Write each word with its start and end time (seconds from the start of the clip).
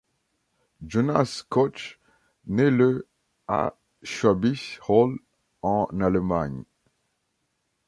Jonas 0.83 1.43
Koch 1.47 1.99
naît 2.47 2.71
le 2.71 3.07
à 3.47 3.77
Schwäbisch 4.03 4.79
Hall 4.87 5.19
en 5.61 5.85
Allemagne. 6.01 6.63